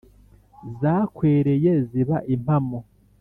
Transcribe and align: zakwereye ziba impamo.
zakwereye 0.79 1.71
ziba 1.89 2.17
impamo. 2.35 2.79